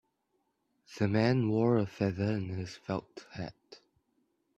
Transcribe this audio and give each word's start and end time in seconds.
The 0.97 1.07
man 1.07 1.47
wore 1.47 1.77
a 1.77 1.85
feather 1.85 2.31
in 2.33 2.49
his 2.49 2.75
felt 2.75 3.27
hat. 3.33 3.81